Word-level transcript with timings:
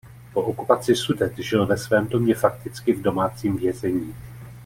Po 0.33 0.41
okupaci 0.41 0.95
Sudet 0.95 1.37
žil 1.37 1.65
ve 1.65 1.77
svém 1.77 2.07
domě 2.07 2.35
fakticky 2.35 2.93
v 2.93 3.01
domácím 3.01 3.57
vězení. 3.57 4.15